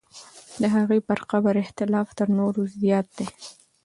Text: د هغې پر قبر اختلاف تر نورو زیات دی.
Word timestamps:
د 0.61 0.63
هغې 0.75 0.99
پر 1.07 1.19
قبر 1.31 1.53
اختلاف 1.63 2.07
تر 2.17 2.27
نورو 2.39 2.61
زیات 2.79 3.07
دی. 3.17 3.27